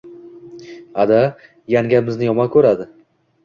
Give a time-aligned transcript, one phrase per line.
[1.03, 1.21] Ada,
[1.77, 2.93] yangam bizni yomon ko`radi